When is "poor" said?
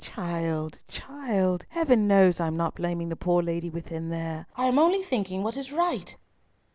3.15-3.43